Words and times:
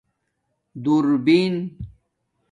دُور 0.83 1.05
بین 1.25 1.53